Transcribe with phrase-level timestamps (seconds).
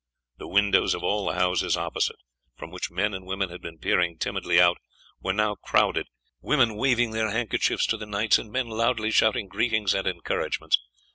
[0.39, 2.15] The windows of all the houses opposite,
[2.57, 4.79] from which men and women had been peering timidly out,
[5.19, 6.07] were now crowded;
[6.41, 10.79] women waving their handkerchiefs to the knights, and men loudly shouting greetings and encouragements.